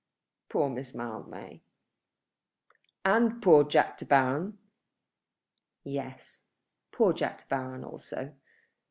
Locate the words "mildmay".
0.95-1.61